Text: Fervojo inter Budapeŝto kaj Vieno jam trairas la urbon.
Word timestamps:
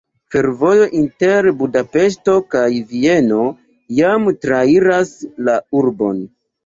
Fervojo 0.35 0.85
inter 0.99 1.47
Budapeŝto 1.59 2.35
kaj 2.55 2.63
Vieno 2.93 3.43
jam 3.99 4.27
trairas 4.47 5.13
la 5.49 5.59
urbon. 5.83 6.27